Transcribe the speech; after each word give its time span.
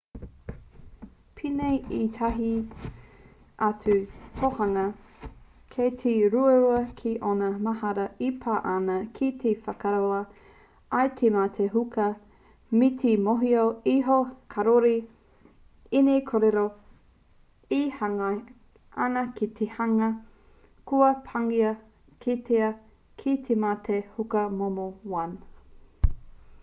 pēnei 1.39 1.75
i 1.95 1.97
ētahi 2.05 2.47
atu 3.65 3.97
tōhunga 4.39 4.85
kei 5.75 5.91
te 6.03 6.13
ruarua 6.35 6.79
kē 7.01 7.11
ōna 7.31 7.49
mahara 7.67 8.05
e 8.29 8.29
pā 8.45 8.55
ana 8.71 8.95
ki 9.19 9.29
te 9.43 9.51
whakaora 9.67 10.23
i 11.01 11.13
te 11.21 11.31
mate 11.37 11.67
huka 11.75 12.07
me 12.79 12.89
te 13.03 13.13
mōhio 13.27 13.67
iho 13.93 14.17
kāore 14.57 14.95
ēnei 16.01 16.25
kōrero 16.33 16.65
e 17.79 17.81
hāngai 18.01 18.35
ana 19.09 19.25
ki 19.39 19.51
te 19.61 19.69
hunga 19.77 20.11
kua 20.93 21.13
pāngia 21.29 21.75
kētia 22.25 22.75
ki 23.23 23.37
te 23.49 23.59
mate 23.67 24.01
huka 24.17 24.49
momo 24.63 24.93
1 25.17 25.41